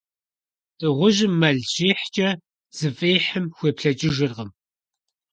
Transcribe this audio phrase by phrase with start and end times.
[0.79, 2.29] Дыгъужьым мэл щихькӀэ,
[2.77, 4.49] зыфӀихьым хуеплъэкӀыжыркъым.